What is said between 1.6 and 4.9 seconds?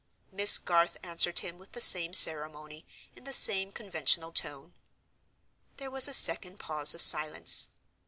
the same ceremony, in the same conventional tone.